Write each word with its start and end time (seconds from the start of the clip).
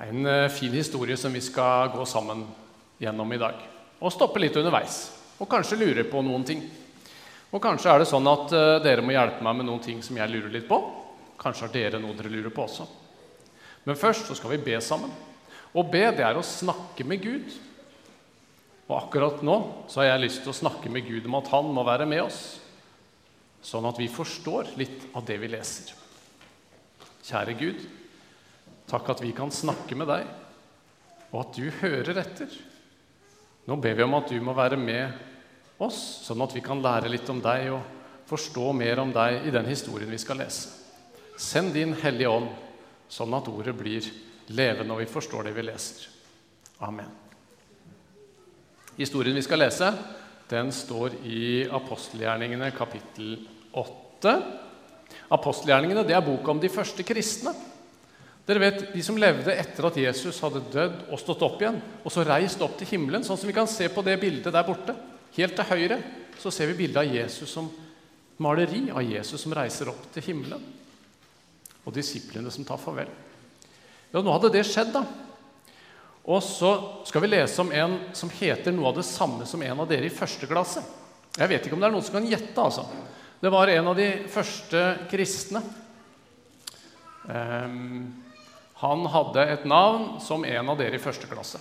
En 0.00 0.26
eh, 0.26 0.48
fin 0.48 0.72
historie 0.72 1.16
som 1.16 1.32
vi 1.32 1.40
skal 1.44 1.90
gå 1.92 2.04
sammen 2.08 2.46
gjennom 2.98 3.32
i 3.32 3.38
dag. 3.40 3.58
Og 4.00 4.12
stoppe 4.12 4.40
litt 4.40 4.56
underveis. 4.56 5.10
Og 5.40 5.48
kanskje 5.48 5.76
lure 5.76 6.06
på 6.08 6.22
noen 6.24 6.44
ting. 6.48 6.62
Og 7.50 7.60
kanskje 7.60 7.92
er 7.92 8.00
det 8.00 8.08
sånn 8.08 8.28
at 8.30 8.54
eh, 8.56 8.78
dere 8.84 9.04
må 9.04 9.12
hjelpe 9.12 9.44
meg 9.44 9.58
med 9.58 9.68
noen 9.68 9.82
ting 9.84 10.00
som 10.04 10.16
jeg 10.16 10.32
lurer 10.32 10.54
litt 10.54 10.68
på. 10.70 10.78
Kanskje 11.40 11.66
har 11.66 11.74
dere 11.74 12.00
noe 12.00 12.16
dere 12.16 12.32
lurer 12.32 12.54
på 12.54 12.64
også. 12.64 12.88
Men 13.84 13.98
først 14.00 14.30
så 14.30 14.38
skal 14.38 14.54
vi 14.54 14.62
be 14.70 14.80
sammen. 14.84 15.12
Å 15.70 15.84
be, 15.84 16.06
det 16.16 16.24
er 16.24 16.38
å 16.38 16.46
snakke 16.46 17.04
med 17.04 17.20
Gud. 17.20 17.52
Og 18.88 18.96
akkurat 19.02 19.44
nå 19.44 19.60
så 19.84 20.00
har 20.00 20.14
jeg 20.14 20.24
lyst 20.24 20.44
til 20.46 20.54
å 20.54 20.60
snakke 20.64 20.90
med 20.92 21.04
Gud 21.06 21.28
om 21.28 21.36
at 21.38 21.52
han 21.52 21.68
må 21.76 21.84
være 21.86 22.08
med 22.08 22.24
oss, 22.24 22.40
sånn 23.62 23.84
at 23.86 24.00
vi 24.00 24.08
forstår 24.10 24.72
litt 24.80 25.10
av 25.12 25.28
det 25.28 25.36
vi 25.38 25.52
leser. 25.52 25.92
Kjære 27.28 27.54
Gud, 27.60 27.84
takk 28.90 29.14
at 29.14 29.22
vi 29.22 29.32
kan 29.36 29.52
snakke 29.54 29.96
med 29.98 30.10
deg, 30.10 30.26
og 31.30 31.38
at 31.44 31.56
du 31.56 31.70
hører 31.80 32.22
etter. 32.24 32.50
Nå 33.70 33.76
ber 33.78 33.94
vi 33.94 34.06
om 34.06 34.16
at 34.18 34.30
du 34.32 34.40
må 34.42 34.54
være 34.56 34.78
med 34.80 35.80
oss, 35.80 36.00
sånn 36.26 36.42
at 36.42 36.54
vi 36.56 36.62
kan 36.64 36.82
lære 36.82 37.10
litt 37.12 37.28
om 37.30 37.40
deg 37.44 37.70
og 37.74 37.98
forstå 38.30 38.72
mer 38.76 39.02
om 39.02 39.12
deg 39.14 39.46
i 39.46 39.54
den 39.54 39.68
historien 39.70 40.10
vi 40.10 40.20
skal 40.20 40.40
lese. 40.42 40.74
Send 41.40 41.72
din 41.74 41.94
Hellige 42.02 42.30
Ånd, 42.30 42.50
sånn 43.10 43.34
at 43.34 43.48
ordet 43.50 43.74
blir 43.78 44.06
levende 44.50 44.94
og 44.94 45.02
vi 45.02 45.10
forstår 45.10 45.48
det 45.48 45.54
vi 45.56 45.64
leser. 45.66 46.08
Amen. 46.84 47.10
Historien 48.98 49.36
vi 49.38 49.44
skal 49.44 49.62
lese, 49.62 49.88
den 50.50 50.72
står 50.74 51.20
i 51.24 51.62
apostelgjerningene 51.70 52.72
kapittel 52.74 53.36
8. 53.78 54.34
Apostelgjerningene 55.32 56.04
det 56.06 56.16
er 56.16 56.26
boka 56.26 56.52
om 56.52 56.60
de 56.60 56.72
første 56.72 57.06
kristne. 57.06 57.54
Dere 58.50 58.62
vet, 58.64 58.80
De 58.90 59.02
som 59.06 59.18
levde 59.20 59.54
etter 59.54 59.86
at 59.86 59.98
Jesus 60.02 60.40
hadde 60.42 60.64
dødd 60.72 61.04
og 61.06 61.20
stått 61.22 61.44
opp 61.46 61.60
igjen, 61.62 61.78
og 62.02 62.10
så 62.10 62.24
reist 62.26 62.62
opp 62.66 62.74
til 62.80 62.88
himmelen, 62.96 63.22
sånn 63.22 63.38
som 63.38 63.46
vi 63.46 63.54
kan 63.54 63.70
se 63.70 63.86
på 63.92 64.02
det 64.02 64.16
bildet 64.18 64.50
der 64.50 64.66
borte. 64.66 64.96
Helt 65.36 65.54
til 65.54 65.68
høyre 65.68 66.00
så 66.40 66.50
ser 66.50 66.72
vi 66.72 66.80
bildet 66.82 66.98
av 67.04 67.14
Jesus 67.14 67.52
som 67.54 67.68
maleri 68.40 68.88
av 68.90 69.04
Jesus 69.04 69.42
som 69.44 69.54
reiser 69.54 69.90
opp 69.92 70.08
til 70.14 70.24
himmelen. 70.30 70.62
Og 71.84 71.94
disiplene 71.94 72.50
som 72.52 72.66
tar 72.66 72.80
farvel. 72.80 73.10
Ja, 74.10 74.20
Nå 74.20 74.32
hadde 74.34 74.50
det 74.52 74.64
skjedd, 74.66 74.90
da. 74.96 75.04
Og 76.30 76.42
så 76.44 76.72
skal 77.08 77.24
vi 77.24 77.30
lese 77.30 77.62
om 77.62 77.70
en 77.72 77.96
som 78.16 78.32
heter 78.34 78.74
noe 78.74 78.90
av 78.90 78.98
det 78.98 79.06
samme 79.08 79.46
som 79.48 79.62
en 79.62 79.84
av 79.84 79.88
dere 79.88 80.08
i 80.08 80.14
første 80.14 80.48
klasse. 80.50 80.82
Jeg 81.36 81.48
vet 81.52 81.64
ikke 81.64 81.78
om 81.78 81.82
det 81.82 81.88
er 81.88 81.94
noen 81.94 82.06
som 82.06 82.18
kan 82.18 82.26
gjette. 82.28 82.56
altså. 82.60 82.84
Det 83.40 83.52
var 83.52 83.70
en 83.72 83.92
av 83.92 83.96
de 83.96 84.08
første 84.28 84.82
kristne. 85.12 85.62
Um, 87.30 88.19
han 88.80 89.04
hadde 89.12 89.42
et 89.44 89.64
navn 89.68 90.14
som 90.24 90.44
en 90.48 90.70
av 90.72 90.78
dere 90.80 90.96
i 90.96 91.02
første 91.02 91.28
klasse. 91.28 91.60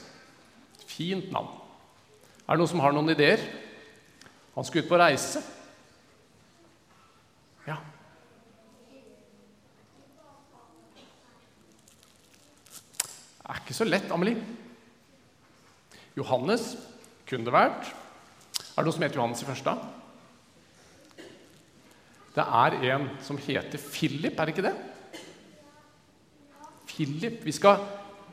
Fint 0.88 1.32
navn. 1.36 1.52
Er 2.48 2.56
det 2.56 2.62
noen 2.62 2.72
som 2.72 2.84
har 2.84 2.96
noen 2.96 3.12
ideer? 3.12 3.42
Han 4.56 4.66
skulle 4.68 4.86
ut 4.86 4.92
på 4.92 5.00
reise. 5.00 5.42
Ja. 7.68 7.76
Det 12.70 13.52
er 13.52 13.60
ikke 13.64 13.76
så 13.76 13.88
lett, 13.88 14.08
Amelie. 14.16 14.40
Johannes 16.16 16.72
kunne 17.28 17.48
det 17.50 17.56
vært. 17.56 17.90
Er 17.90 18.80
det 18.80 18.88
noen 18.88 18.96
som 18.96 19.06
heter 19.06 19.20
Johannes 19.20 19.44
i 19.44 19.50
første? 19.50 19.76
Det 22.40 22.46
er 22.64 22.80
en 22.94 23.10
som 23.26 23.40
heter 23.44 23.82
Philip, 23.92 24.40
er 24.40 24.48
det 24.48 24.56
ikke 24.56 24.68
det? 24.70 24.76
Philip. 27.00 27.40
Vi 27.48 27.54
skal 27.56 27.80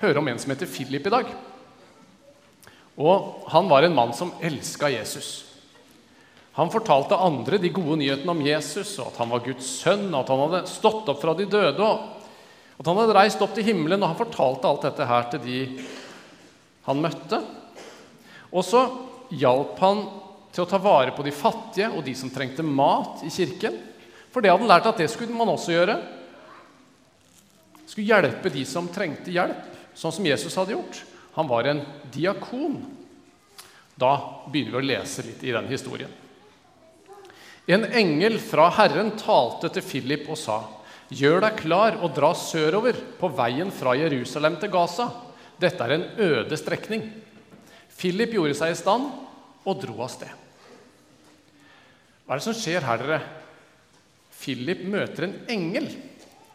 høre 0.00 0.18
om 0.18 0.26
en 0.26 0.38
som 0.42 0.50
heter 0.50 0.66
Philip 0.66 1.06
i 1.06 1.12
dag. 1.12 1.28
Og 2.98 3.44
Han 3.52 3.68
var 3.70 3.86
en 3.86 3.94
mann 3.94 4.14
som 4.16 4.32
elska 4.42 4.90
Jesus. 4.90 5.44
Han 6.56 6.72
fortalte 6.72 7.18
andre 7.20 7.60
de 7.60 7.70
gode 7.70 7.98
nyhetene 8.00 8.32
om 8.32 8.40
Jesus, 8.42 8.94
og 8.98 9.10
at 9.12 9.18
han 9.20 9.28
var 9.28 9.42
Guds 9.44 9.66
sønn, 9.82 10.06
og 10.08 10.22
at 10.22 10.30
han 10.32 10.40
hadde 10.40 10.70
stått 10.70 11.10
opp 11.12 11.18
fra 11.20 11.34
de 11.36 11.44
døde, 11.52 11.84
og 11.84 12.80
at 12.80 12.88
han 12.88 12.96
hadde 12.96 13.16
reist 13.18 13.42
opp 13.44 13.52
til 13.54 13.66
himmelen. 13.68 14.00
og 14.00 14.08
Han 14.08 14.18
fortalte 14.22 14.70
alt 14.70 14.86
dette 14.88 15.08
her 15.10 15.28
til 15.30 15.42
de 15.44 15.58
han 16.88 17.02
møtte. 17.04 17.42
Og 18.50 18.64
så 18.64 18.82
hjalp 19.36 19.76
han 19.84 20.02
til 20.54 20.64
å 20.64 20.70
ta 20.70 20.80
vare 20.80 21.12
på 21.12 21.26
de 21.26 21.34
fattige 21.36 21.90
og 21.92 22.02
de 22.06 22.16
som 22.16 22.32
trengte 22.32 22.64
mat 22.64 23.20
i 23.26 23.30
kirken. 23.30 23.76
For 24.32 24.40
det 24.40 24.50
hadde 24.50 24.64
han 24.64 24.72
lært 24.72 24.88
at 24.88 25.02
det 25.04 25.10
skulle 25.12 25.36
man 25.36 25.52
også 25.52 25.76
gjøre. 25.76 26.00
Skulle 27.86 28.06
hjelpe 28.10 28.50
de 28.52 28.64
som 28.66 28.88
trengte 28.92 29.32
hjelp, 29.34 29.66
sånn 29.94 30.12
som 30.12 30.26
Jesus 30.26 30.56
hadde 30.58 30.74
gjort. 30.74 31.02
Han 31.38 31.48
var 31.48 31.68
en 31.70 31.82
diakon. 32.12 32.80
Da 33.96 34.12
begynner 34.50 34.76
vi 34.76 34.82
å 34.82 34.88
lese 34.90 35.24
litt 35.24 35.44
i 35.46 35.54
den 35.54 35.68
historien. 35.70 36.10
En 37.66 37.84
engel 37.84 38.38
fra 38.38 38.68
Herren 38.76 39.14
talte 39.18 39.70
til 39.74 39.84
Philip 39.86 40.28
og 40.30 40.38
sa:" 40.38 40.62
Gjør 41.06 41.44
deg 41.44 41.60
klar 41.60 41.96
og 42.02 42.16
dra 42.16 42.32
sørover 42.34 42.96
på 43.20 43.28
veien 43.30 43.70
fra 43.70 43.92
Jerusalem 43.94 44.56
til 44.58 44.72
Gaza. 44.74 45.06
Dette 45.58 45.84
er 45.84 45.92
en 45.94 46.06
øde 46.18 46.56
strekning. 46.58 47.04
Philip 47.96 48.34
gjorde 48.34 48.56
seg 48.58 48.74
i 48.74 48.78
stand 48.78 49.06
og 49.62 49.78
dro 49.84 50.00
av 50.02 50.10
sted. 50.10 50.32
Hva 52.26 52.34
er 52.34 52.40
det 52.40 52.46
som 52.48 52.58
skjer 52.58 52.82
her, 52.82 52.98
dere? 52.98 53.20
Philip 54.34 54.82
møter 54.90 55.28
en 55.28 55.36
engel. 55.54 55.86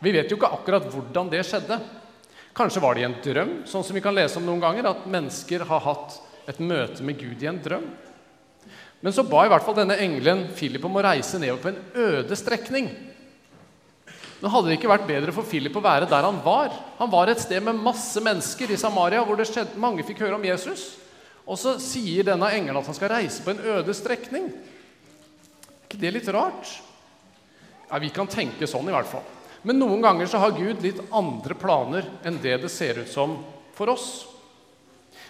Vi 0.01 0.13
vet 0.13 0.31
jo 0.31 0.38
ikke 0.39 0.50
akkurat 0.50 0.88
hvordan 0.89 1.29
det 1.29 1.44
skjedde. 1.45 1.78
Kanskje 2.57 2.81
var 2.84 2.97
det 2.97 3.03
i 3.03 3.07
en 3.07 3.19
drøm, 3.23 3.51
sånn 3.69 3.85
som 3.85 3.95
vi 3.95 4.01
kan 4.03 4.16
lese 4.16 4.39
om 4.39 4.47
noen 4.47 4.63
ganger, 4.63 4.89
at 4.89 5.06
mennesker 5.07 5.63
har 5.69 5.84
hatt 5.85 6.17
et 6.50 6.59
møte 6.59 7.06
med 7.06 7.19
Gud 7.22 7.44
i 7.44 7.47
en 7.47 7.62
drøm. 7.62 7.85
Men 9.01 9.13
så 9.16 9.23
ba 9.25 9.45
i 9.45 9.51
hvert 9.51 9.66
fall 9.66 9.78
denne 9.78 9.97
engelen 10.01 10.47
Philip 10.57 10.84
om 10.85 10.97
å 10.97 11.06
reise 11.06 11.39
nedover 11.41 11.63
på 11.63 11.72
en 11.72 12.09
øde 12.09 12.38
strekning. 12.38 12.89
Nå 14.41 14.50
hadde 14.50 14.72
det 14.72 14.79
ikke 14.79 14.89
vært 14.89 15.07
bedre 15.09 15.34
for 15.35 15.45
Philip 15.45 15.75
å 15.78 15.84
være 15.85 16.09
der 16.09 16.25
han 16.25 16.41
var. 16.44 16.73
Han 16.97 17.09
var 17.13 17.29
et 17.29 17.41
sted 17.41 17.62
med 17.66 17.78
masse 17.78 18.22
mennesker 18.25 18.73
i 18.73 18.79
Samaria 18.81 19.22
hvor 19.25 19.38
det 19.38 19.47
skjedde, 19.50 19.78
mange 19.81 20.06
fikk 20.06 20.23
høre 20.25 20.38
om 20.38 20.45
Jesus. 20.45 20.95
Og 21.45 21.57
så 21.62 21.75
sier 21.81 22.25
denne 22.25 22.50
engelen 22.53 22.81
at 22.81 22.89
han 22.89 22.97
skal 22.97 23.13
reise 23.13 23.45
på 23.45 23.53
en 23.53 23.62
øde 23.78 23.94
strekning. 23.97 24.50
Er 24.50 25.85
ikke 25.85 26.01
det 26.01 26.13
litt 26.18 26.31
rart? 26.33 26.78
Ja, 27.89 28.00
Vi 28.01 28.09
kan 28.13 28.29
tenke 28.29 28.69
sånn, 28.69 28.89
i 28.89 28.95
hvert 28.95 29.09
fall. 29.09 29.25
Men 29.61 29.79
noen 29.79 30.01
ganger 30.01 30.29
så 30.29 30.41
har 30.41 30.57
Gud 30.57 30.81
litt 30.81 31.01
andre 31.13 31.55
planer 31.57 32.07
enn 32.25 32.39
det 32.41 32.57
det 32.63 32.72
ser 32.73 33.01
ut 33.03 33.11
som 33.11 33.38
for 33.77 33.94
oss. 33.94 34.09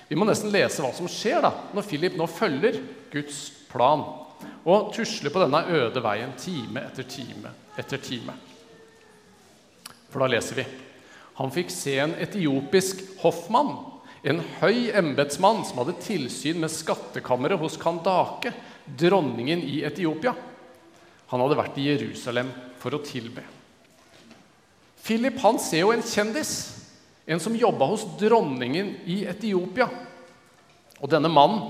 Vi 0.08 0.16
må 0.20 0.28
nesten 0.28 0.52
lese 0.52 0.84
hva 0.84 0.92
som 0.96 1.08
skjer 1.12 1.44
da, 1.44 1.52
når 1.76 1.88
Philip 1.88 2.18
nå 2.20 2.28
følger 2.28 2.80
Guds 3.12 3.44
plan 3.72 4.04
og 4.68 4.92
tusler 4.96 5.32
på 5.32 5.44
denne 5.44 5.62
øde 5.72 6.02
veien 6.04 6.34
time 6.40 6.84
etter 6.88 7.08
time 7.08 7.52
etter 7.80 8.02
time. 8.04 8.36
For 10.12 10.24
da 10.24 10.32
leser 10.32 10.64
vi 10.64 10.68
han 11.40 11.54
fikk 11.54 11.72
se 11.74 11.96
en 12.04 12.12
etiopisk 12.22 13.00
hoffmann 13.22 13.72
en 14.24 14.42
høy 14.60 14.92
embetsmann 14.94 15.64
som 15.66 15.82
hadde 15.82 15.98
tilsyn 16.04 16.60
med 16.62 16.70
skattkammeret 16.70 17.58
hos 17.62 17.78
Kandake, 17.82 18.54
dronningen 18.86 19.64
i 19.66 19.82
Etiopia. 19.88 20.36
Han 21.32 21.42
hadde 21.42 21.58
vært 21.58 21.80
i 21.82 21.88
Jerusalem 21.88 22.52
for 22.82 22.94
å 22.94 23.02
tilbe. 23.06 23.44
Philip 25.12 25.42
han 25.44 25.58
ser 25.60 25.82
jo 25.84 25.90
en 25.92 26.04
kjendis, 26.08 26.52
en 27.28 27.40
som 27.44 27.56
jobba 27.58 27.84
hos 27.90 28.06
dronningen 28.16 28.94
i 29.12 29.26
Etiopia. 29.28 29.90
Og 31.04 31.10
denne 31.12 31.28
mannen 31.28 31.66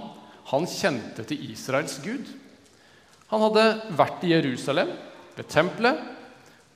han 0.51 0.67
kjente 0.69 1.25
til 1.25 1.47
Israels 1.49 1.95
gud. 2.03 2.27
Han 3.31 3.41
hadde 3.47 3.63
vært 3.97 4.27
i 4.27 4.35
Jerusalem, 4.35 4.91
ved 5.33 5.49
tempelet, 5.49 5.97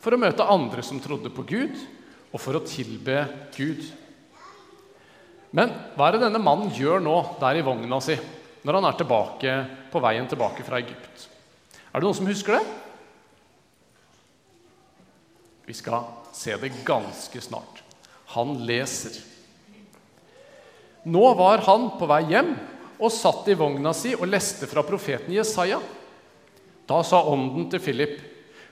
for 0.02 0.18
å 0.18 0.22
møte 0.24 0.50
andre 0.56 0.82
som 0.82 0.98
trodde 1.04 1.30
på 1.38 1.46
Gud, 1.46 1.78
og 2.34 2.42
for 2.42 2.58
å 2.58 2.64
tilbe 2.66 3.22
Gud. 3.54 3.86
Men 5.54 5.70
hva 5.94 6.10
er 6.10 6.18
det 6.18 6.26
denne 6.26 6.42
mannen 6.42 6.74
gjør 6.74 6.98
nå 7.06 7.16
der 7.46 7.62
i 7.62 7.66
vogna 7.70 8.02
si 8.02 8.18
når 8.66 8.82
han 8.82 8.90
er 8.90 9.02
tilbake, 9.06 9.56
på 9.94 10.02
veien 10.02 10.34
tilbake 10.34 10.66
fra 10.66 10.82
Egypt? 10.82 11.30
Er 11.94 12.02
det 12.02 12.10
noen 12.10 12.18
som 12.24 12.34
husker 12.34 12.58
det? 12.58 12.66
Vi 15.70 15.78
skal 15.78 16.25
se 16.36 16.58
det 16.60 16.72
ganske 16.88 17.42
snart. 17.42 17.82
Han 18.36 18.58
leser. 18.68 19.16
Nå 21.08 21.24
var 21.38 21.64
han 21.68 21.92
på 22.00 22.10
vei 22.10 22.24
hjem 22.34 22.52
og 22.96 23.14
satt 23.14 23.48
i 23.52 23.58
vogna 23.58 23.94
si 23.96 24.16
og 24.18 24.28
leste 24.28 24.68
fra 24.68 24.84
profeten 24.86 25.34
Jesaja. 25.36 25.80
Da 26.86 27.02
sa 27.04 27.24
ånden 27.24 27.70
til 27.72 27.82
Philip, 27.82 28.20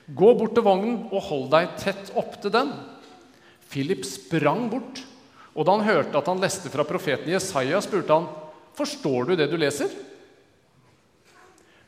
'Gå 0.04 0.34
bort 0.38 0.52
til 0.54 0.62
vognen 0.62 1.08
og 1.10 1.22
hold 1.30 1.48
deg 1.50 1.78
tett 1.80 2.12
opptil 2.14 2.52
den.' 2.52 2.74
Philip 3.70 4.04
sprang 4.04 4.68
bort 4.70 5.00
og 5.54 5.66
da 5.66 5.76
han 5.76 5.86
hørte 5.86 6.18
at 6.18 6.28
han 6.28 6.42
leste 6.42 6.70
fra 6.70 6.84
profeten 6.86 7.30
Jesaja, 7.30 7.80
spurte 7.82 8.12
han, 8.12 8.26
'Forstår 8.74 9.26
du 9.26 9.36
det 9.36 9.50
du 9.50 9.56
leser?' 9.56 9.90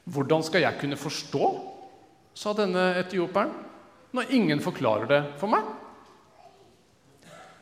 'Hvordan 0.06 0.44
skal 0.44 0.61
jeg 0.62 0.78
kunne 0.81 0.96
forstå?' 0.96 1.73
sa 2.34 2.52
denne 2.52 2.94
etioperen, 3.00 3.50
'når 4.16 4.32
ingen 4.32 4.60
forklarer 4.60 5.06
det 5.06 5.22
for 5.38 5.52
meg.' 5.52 5.74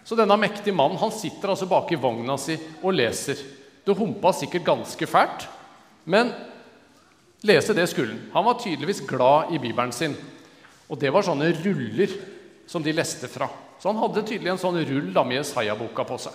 Så 0.05 0.17
denne 0.17 0.37
mektige 0.37 0.77
mannen 0.77 1.01
han 1.01 1.13
sitter 1.13 1.49
altså 1.49 1.67
bak 1.67 1.91
i 1.93 1.97
vogna 1.97 2.37
si 2.39 2.59
og 2.83 2.93
leser. 2.93 3.39
Det 3.85 3.97
humpa 3.97 4.33
sikkert 4.33 4.65
ganske 4.65 5.07
fælt, 5.09 5.49
men 6.05 6.33
lese 7.43 7.75
det 7.75 7.89
skulle 7.89 8.13
han. 8.13 8.31
Han 8.35 8.45
var 8.45 8.61
tydeligvis 8.61 9.01
glad 9.09 9.53
i 9.53 9.59
bibelen 9.59 9.93
sin. 9.93 10.17
Og 10.89 11.01
det 11.01 11.13
var 11.13 11.25
sånne 11.25 11.53
ruller 11.65 12.13
som 12.67 12.83
de 12.83 12.93
leste 12.93 13.29
fra. 13.29 13.49
Så 13.81 13.89
han 13.89 14.01
hadde 14.01 14.25
tydelig 14.25 14.53
en 14.53 14.61
sånn 14.61 14.79
rull 14.85 15.13
da 15.13 15.25
med 15.25 15.41
Jesaja-boka 15.41 16.05
på 16.05 16.19
seg. 16.21 16.33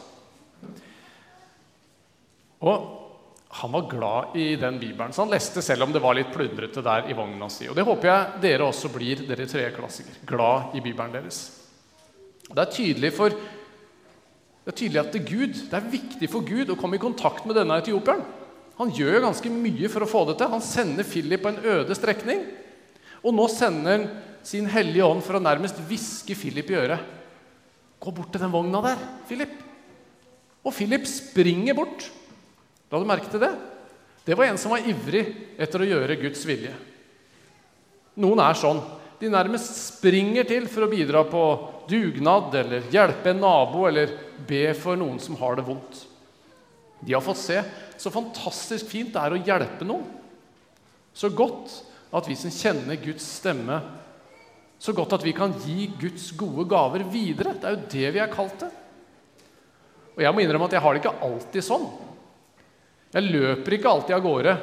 Og 2.60 2.99
han 3.60 3.72
var 3.74 3.88
glad 3.92 4.36
i 4.40 4.56
den 4.56 4.78
bibelen, 4.80 5.12
så 5.12 5.26
han 5.26 5.34
leste 5.34 5.62
selv 5.66 5.84
om 5.84 5.92
det 5.92 6.00
var 6.04 6.16
litt 6.16 6.32
plundrete 6.32 6.84
der 6.86 7.10
i 7.12 7.16
vogna 7.18 7.50
si. 7.52 7.68
Og 7.68 7.76
det 7.76 7.84
håper 7.84 8.08
jeg 8.08 8.42
dere 8.46 8.68
også 8.70 8.92
blir, 8.94 9.26
dere 9.28 9.48
tredjeklassikere. 9.50 10.22
Glad 10.30 10.78
i 10.80 10.84
bibelen 10.84 11.16
deres. 11.18 11.42
Det 12.50 12.62
er 12.64 12.72
tydelig 12.74 13.12
for 13.18 13.36
det 14.70 14.74
er 14.74 14.78
tydelig 14.84 15.00
at 15.02 15.12
det, 15.12 15.22
er 15.24 15.30
Gud, 15.32 15.60
det 15.72 15.76
er 15.76 15.92
viktig 15.92 16.28
for 16.30 16.46
Gud 16.46 16.70
å 16.70 16.78
komme 16.78 17.00
i 17.00 17.02
kontakt 17.02 17.48
med 17.50 17.58
denne 17.58 17.80
etiopieren. 17.82 18.22
Han 18.78 18.92
gjør 18.96 19.24
ganske 19.26 19.52
mye 19.52 19.90
for 19.92 20.06
å 20.06 20.10
få 20.10 20.22
det 20.30 20.36
til. 20.40 20.52
Han 20.52 20.64
sender 20.64 21.08
Philip 21.08 21.42
på 21.44 21.52
en 21.52 21.64
øde 21.74 21.96
strekning. 21.98 22.44
Og 23.26 23.34
nå 23.36 23.48
sender 23.52 23.96
han 23.96 24.06
sin 24.46 24.70
hellige 24.72 25.08
ånd 25.08 25.24
for 25.26 25.40
å 25.40 25.42
nærmest 25.44 25.82
hviske 25.90 26.38
Philip 26.38 26.70
i 26.72 26.78
øret. 26.80 27.02
Gå 28.00 28.14
bort 28.16 28.32
til 28.32 28.46
den 28.46 28.54
vogna 28.54 28.84
der, 28.86 29.02
Philip. 29.28 29.58
Og 30.64 30.76
Philip 30.76 31.08
springer 31.10 31.76
bort. 31.76 32.06
La 32.90 33.00
du 33.00 33.08
merke 33.08 33.30
til 33.30 33.42
det? 33.42 33.52
Det 34.26 34.38
var 34.38 34.50
en 34.50 34.60
som 34.62 34.74
var 34.74 34.86
ivrig 34.86 35.24
etter 35.62 35.82
å 35.82 35.88
gjøre 35.90 36.18
Guds 36.22 36.42
vilje. 36.46 36.74
Noen 38.20 38.42
er 38.44 38.58
sånn. 38.58 38.82
De 39.20 39.30
nærmest 39.32 39.76
springer 39.76 40.48
til 40.48 40.68
for 40.72 40.86
å 40.86 40.92
bidra 40.92 41.24
på 41.28 41.44
dugnad 41.90 42.54
eller 42.56 42.88
hjelpe 42.94 43.34
en 43.34 43.42
nabo 43.44 43.86
eller 43.90 44.14
be 44.48 44.70
for 44.78 45.00
noen 45.00 45.20
som 45.22 45.38
har 45.42 45.58
det 45.60 45.66
vondt. 45.68 46.06
De 47.00 47.16
har 47.16 47.24
fått 47.24 47.42
se 47.42 47.60
så 48.00 48.12
fantastisk 48.12 48.88
fint 48.92 49.12
det 49.14 49.22
er 49.22 49.36
å 49.36 49.42
hjelpe 49.44 49.88
noen. 49.88 50.08
Så 51.14 51.32
godt 51.36 51.74
at 52.16 52.28
vi 52.30 52.38
som 52.40 52.54
kjenner 52.54 53.00
Guds 53.02 53.26
stemme, 53.40 53.80
så 54.80 54.96
godt 54.96 55.18
at 55.18 55.26
vi 55.26 55.34
kan 55.36 55.52
gi 55.66 55.90
Guds 56.00 56.30
gode 56.40 56.64
gaver 56.72 57.04
videre. 57.12 57.58
Det 57.60 57.68
er 57.68 57.76
jo 57.76 57.90
det 57.92 58.14
vi 58.16 58.22
er 58.24 58.32
kalt 58.32 58.56
til. 58.62 58.72
Og 60.16 60.24
jeg 60.24 60.36
må 60.36 60.44
innrømme 60.44 60.70
at 60.70 60.78
jeg 60.78 60.84
har 60.84 60.96
det 60.96 61.04
ikke 61.04 61.28
alltid 61.28 61.66
sånn. 61.66 61.90
Jeg 63.10 63.26
løper 63.26 63.76
ikke 63.76 63.90
alltid 63.90 64.16
av 64.16 64.26
gårde 64.26 64.54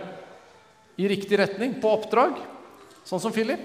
i 1.02 1.08
riktig 1.10 1.38
retning 1.40 1.74
på 1.82 1.90
oppdrag, 1.90 2.38
sånn 3.06 3.22
som 3.22 3.34
Philip. 3.34 3.64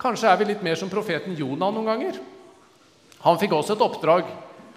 Kanskje 0.00 0.30
er 0.30 0.40
vi 0.40 0.48
litt 0.50 0.64
mer 0.66 0.78
som 0.78 0.90
profeten 0.90 1.36
Jonah 1.38 1.70
noen 1.70 1.86
ganger. 1.86 2.18
Han 3.22 3.38
fikk 3.38 3.54
også 3.54 3.76
et 3.76 3.84
oppdrag 3.86 4.26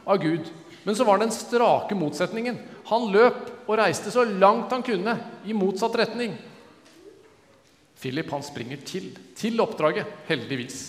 av 0.05 0.19
Gud, 0.21 0.51
men 0.85 0.97
så 0.97 1.07
var 1.07 1.17
det 1.17 1.25
den 1.25 1.33
strake 1.33 1.97
motsetningen. 1.97 2.59
Han 2.91 3.07
løp 3.09 3.65
og 3.65 3.79
reiste 3.79 4.13
så 4.13 4.21
langt 4.27 4.73
han 4.73 4.85
kunne 4.85 5.17
i 5.49 5.55
motsatt 5.57 5.97
retning. 5.97 6.35
Philip 7.97 8.29
han 8.29 8.45
springer 8.45 8.83
til, 8.85 9.09
til 9.33 9.57
oppdraget, 9.63 10.05
heldigvis. 10.29 10.83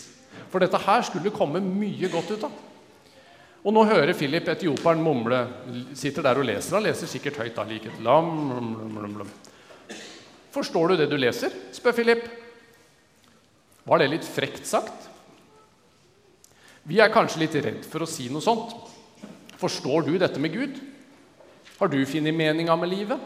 For 0.52 0.60
dette 0.60 0.82
her 0.84 1.04
skulle 1.06 1.32
komme 1.32 1.62
mye 1.64 2.10
godt 2.12 2.34
ut 2.36 2.44
av. 2.50 2.52
Og 3.66 3.74
nå 3.74 3.82
hører 3.88 4.14
Philip 4.14 4.46
etioperen 4.52 5.00
mumle, 5.02 5.40
sitter 5.98 6.22
der 6.22 6.38
og 6.38 6.46
leser. 6.46 6.76
Han 6.78 6.84
leser 6.86 7.10
sikkert 7.10 7.40
høyt. 7.42 7.56
da, 7.56 7.64
like 7.66 7.90
et 7.90 8.00
lam, 8.00 9.26
Forstår 10.54 10.88
du 10.88 10.96
det 10.96 11.10
du 11.10 11.16
leser? 11.18 11.50
spør 11.72 11.92
Philip. 11.92 12.22
Var 13.84 13.98
det 13.98 14.08
litt 14.08 14.24
frekt 14.24 14.64
sagt? 14.66 15.10
Vi 16.86 17.00
er 17.02 17.10
kanskje 17.10 17.42
litt 17.42 17.58
redd 17.58 17.84
for 17.84 18.06
å 18.06 18.08
si 18.08 18.28
noe 18.30 18.40
sånt. 18.40 18.70
Forstår 19.58 20.06
du 20.06 20.16
dette 20.18 20.38
med 20.38 20.54
Gud? 20.54 20.78
Har 21.80 21.90
du 21.90 21.98
funnet 22.06 22.34
meninga 22.34 22.76
med 22.78 22.88
livet? 22.88 23.20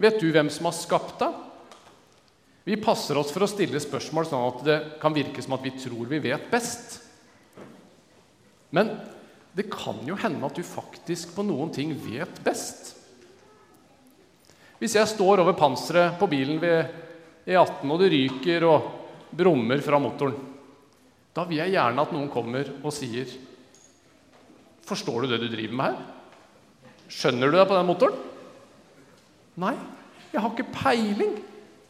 Vet 0.00 0.18
du 0.18 0.32
hvem 0.32 0.48
som 0.50 0.66
har 0.66 0.74
skapt 0.74 1.20
deg? 1.20 1.36
Vi 2.64 2.80
passer 2.80 3.18
oss 3.18 3.30
for 3.34 3.44
å 3.44 3.50
stille 3.50 3.80
spørsmål 3.82 4.26
sånn 4.26 4.48
at 4.48 4.64
det 4.64 4.78
kan 5.02 5.12
virke 5.14 5.42
som 5.44 5.52
at 5.58 5.64
vi 5.66 5.74
tror 5.76 6.08
vi 6.08 6.22
vet 6.24 6.48
best. 6.50 7.02
Men 8.72 8.96
det 9.52 9.68
kan 9.72 10.00
jo 10.08 10.16
hende 10.16 10.48
at 10.48 10.56
du 10.56 10.64
faktisk 10.64 11.34
på 11.36 11.44
noen 11.44 11.72
ting 11.74 11.92
vet 12.06 12.40
best. 12.44 12.94
Hvis 14.80 14.96
jeg 14.96 15.10
står 15.10 15.42
over 15.44 15.54
panseret 15.54 16.16
på 16.18 16.26
bilen 16.30 16.58
ved 16.62 16.88
E18, 17.46 17.84
og 17.84 18.00
det 18.00 18.10
ryker 18.14 18.64
og 18.66 18.88
brummer 19.32 19.82
fra 19.84 20.00
motoren. 20.02 20.34
Da 21.32 21.44
vil 21.48 21.60
jeg 21.60 21.74
gjerne 21.76 22.02
at 22.02 22.12
noen 22.12 22.30
kommer 22.32 22.68
og 22.82 22.92
sier 22.92 23.30
Forstår 24.82 25.22
du 25.22 25.30
det 25.30 25.38
du 25.44 25.46
driver 25.46 25.76
med 25.78 25.92
her? 25.92 26.90
Skjønner 27.12 27.48
du 27.48 27.54
deg 27.54 27.68
på 27.70 27.76
den 27.76 27.86
motoren? 27.86 28.16
Nei, 29.62 29.76
jeg 30.32 30.42
har 30.42 30.50
ikke 30.50 30.74
peiling, 30.74 31.36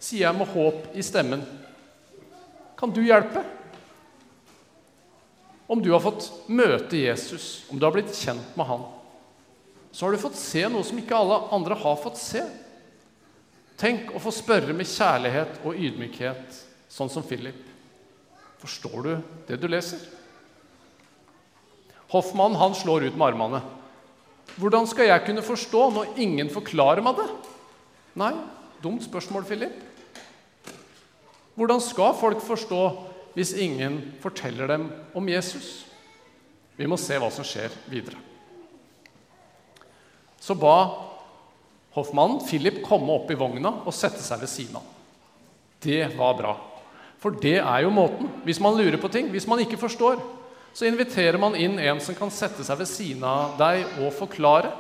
sier 0.03 0.26
jeg 0.26 0.37
med 0.37 0.50
håp 0.53 0.93
i 0.99 1.05
stemmen. 1.06 1.43
Kan 2.79 2.93
du 2.93 3.00
hjelpe? 3.06 3.41
Om 5.73 5.81
du 5.81 5.89
har 5.95 6.03
fått 6.05 6.27
møte 6.53 6.99
Jesus, 7.01 7.63
om 7.73 7.79
du 7.81 7.87
har 7.87 7.95
blitt 7.95 8.13
kjent 8.13 8.57
med 8.61 8.67
han, 8.69 8.83
så 9.89 10.05
har 10.05 10.13
du 10.13 10.21
fått 10.21 10.37
se 10.37 10.67
noe 10.69 10.85
som 10.85 10.99
ikke 11.01 11.17
alle 11.17 11.39
andre 11.57 11.79
har 11.81 11.97
fått 12.01 12.19
se. 12.21 12.43
Tenk 13.81 14.11
å 14.13 14.21
få 14.21 14.35
spørre 14.37 14.75
med 14.77 14.89
kjærlighet 14.89 15.63
og 15.65 15.79
ydmykhet 15.81 16.59
sånn 16.93 17.09
som 17.13 17.25
Philip. 17.25 17.57
Forstår 18.61 18.99
du 19.07 19.13
det 19.49 19.57
du 19.63 19.65
leser? 19.73 20.03
Hoffmann 22.13 22.59
han 22.61 22.77
slår 22.77 23.09
ut 23.09 23.17
med 23.17 23.31
armene. 23.31 23.63
Hvordan 24.61 24.85
skal 24.91 25.09
jeg 25.09 25.25
kunne 25.25 25.45
forstå 25.47 25.87
når 25.97 26.21
ingen 26.21 26.53
forklarer 26.53 27.01
meg 27.05 27.17
det? 27.17 27.31
Nei, 28.21 28.35
dumt 28.85 29.09
spørsmål, 29.09 29.49
Philip. 29.49 29.81
Hvordan 31.57 31.81
skal 31.81 32.13
folk 32.21 32.45
forstå 32.45 32.83
hvis 33.37 33.55
ingen 33.56 34.00
forteller 34.20 34.69
dem 34.69 34.90
om 35.17 35.29
Jesus? 35.29 35.87
Vi 36.76 36.88
må 36.88 36.99
se 37.00 37.17
hva 37.20 37.31
som 37.32 37.46
skjer 37.46 37.73
videre. 37.90 38.19
Så 40.43 40.56
ba 40.58 40.76
hoffmannen 41.94 42.43
Philip 42.44 42.81
komme 42.84 43.14
opp 43.14 43.31
i 43.31 43.38
vogna 43.38 43.76
og 43.84 43.94
sette 43.94 44.23
seg 44.25 44.43
ved 44.43 44.50
siden 44.50 44.79
av. 44.81 44.87
Det 45.82 46.05
var 46.19 46.37
bra. 46.38 46.55
For 47.23 47.34
det 47.38 47.58
er 47.61 47.84
jo 47.84 47.94
måten. 47.94 48.31
Hvis 48.43 48.61
man 48.62 48.75
lurer 48.79 48.99
på 48.99 49.11
ting, 49.12 49.29
hvis 49.31 49.46
man 49.46 49.62
ikke 49.62 49.79
forstår, 49.79 50.19
så 50.73 50.88
inviterer 50.88 51.38
man 51.38 51.55
inn 51.58 51.76
en 51.79 52.00
som 52.02 52.17
kan 52.17 52.32
sette 52.32 52.64
seg 52.67 52.81
ved 52.81 52.88
siden 52.90 53.23
av 53.29 53.55
deg 53.61 53.84
og 54.02 54.11
forklare. 54.17 54.73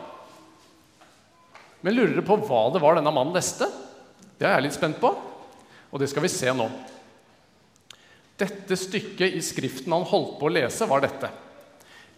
Men 1.82 1.94
lurer 1.94 2.16
dere 2.16 2.26
på 2.26 2.38
hva 2.48 2.64
det 2.72 2.82
var 2.82 2.98
denne 2.98 3.12
mannen 3.14 3.36
leste? 3.36 3.68
Det 4.38 4.48
er 4.48 4.56
jeg 4.56 4.66
litt 4.66 4.78
spent 4.78 4.98
på, 5.02 5.12
og 5.92 6.02
det 6.02 6.08
skal 6.10 6.24
vi 6.24 6.32
se 6.32 6.50
nå. 6.56 6.66
Dette 8.40 8.76
stykket 8.78 9.36
i 9.36 9.42
Skriften 9.44 9.92
han 9.92 10.06
holdt 10.08 10.38
på 10.40 10.48
å 10.48 10.52
lese, 10.52 10.88
var 10.88 11.04
dette. 11.04 11.30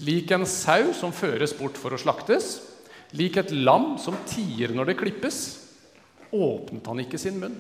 Lik 0.05 0.31
en 0.35 0.47
sau 0.49 0.93
som 0.97 1.15
føres 1.15 1.55
bort 1.59 1.79
for 1.79 1.95
å 1.95 2.01
slaktes, 2.01 2.59
lik 3.15 3.39
et 3.39 3.53
lam 3.55 3.95
som 4.03 4.17
tier 4.29 4.75
når 4.75 4.91
det 4.91 4.99
klippes, 5.03 5.41
åpnet 6.35 6.87
han 6.91 7.03
ikke 7.05 7.21
sin 7.21 7.39
munn. 7.39 7.57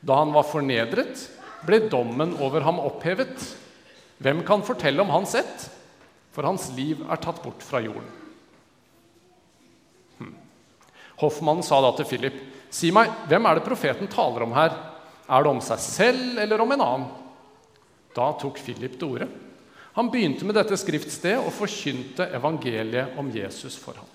Da 0.00 0.20
han 0.22 0.32
var 0.32 0.46
fornedret, 0.48 1.26
ble 1.66 1.82
dommen 1.90 2.36
over 2.42 2.64
ham 2.64 2.80
opphevet. 2.80 3.36
Hvem 4.22 4.42
kan 4.48 4.64
fortelle 4.64 5.02
om 5.02 5.12
hans 5.12 5.34
ett? 5.36 5.66
For 6.32 6.46
hans 6.46 6.68
liv 6.76 7.02
er 7.08 7.20
tatt 7.20 7.42
bort 7.44 7.64
fra 7.64 7.80
jorden. 7.84 8.08
Hm. 10.20 10.34
Hoffmannen 11.20 11.64
sa 11.66 11.80
da 11.84 11.92
til 11.96 12.08
Philip, 12.08 12.40
si 12.72 12.92
meg, 12.94 13.12
hvem 13.28 13.48
er 13.48 13.58
det 13.58 13.68
profeten 13.68 14.10
taler 14.12 14.44
om 14.46 14.56
her? 14.56 14.76
Er 15.26 15.42
det 15.42 15.52
om 15.52 15.62
seg 15.64 15.80
selv 15.82 16.42
eller 16.44 16.62
om 16.62 16.72
en 16.76 16.84
annen? 16.84 17.06
Da 18.16 18.32
tok 18.40 18.58
Philip 18.64 18.96
til 18.96 19.16
orde. 19.16 19.28
Han 19.96 20.10
begynte 20.12 20.44
med 20.44 20.56
dette 20.58 20.76
skriftstedet 20.76 21.40
og 21.40 21.54
forkynte 21.56 22.28
evangeliet 22.36 23.16
om 23.20 23.28
Jesus 23.32 23.78
for 23.80 23.96
ham. 23.96 24.12